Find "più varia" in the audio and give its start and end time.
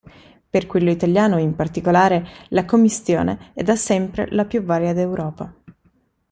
4.45-4.93